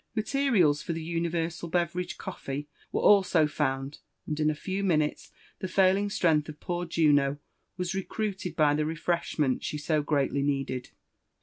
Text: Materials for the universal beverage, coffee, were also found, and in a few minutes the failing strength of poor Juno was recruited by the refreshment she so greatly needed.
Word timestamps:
Materials 0.15 0.81
for 0.81 0.93
the 0.93 1.03
universal 1.03 1.69
beverage, 1.69 2.17
coffee, 2.17 2.67
were 2.91 3.03
also 3.03 3.45
found, 3.45 3.99
and 4.25 4.39
in 4.39 4.49
a 4.49 4.55
few 4.55 4.83
minutes 4.83 5.29
the 5.59 5.67
failing 5.67 6.09
strength 6.09 6.49
of 6.49 6.59
poor 6.59 6.85
Juno 6.85 7.37
was 7.77 7.93
recruited 7.93 8.55
by 8.55 8.73
the 8.73 8.83
refreshment 8.87 9.63
she 9.63 9.77
so 9.77 10.01
greatly 10.01 10.41
needed. 10.41 10.89